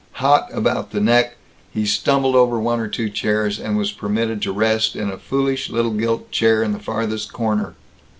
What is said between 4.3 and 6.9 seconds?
to rest in a foolish little gilt chair in the